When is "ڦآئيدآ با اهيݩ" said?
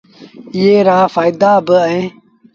1.13-2.07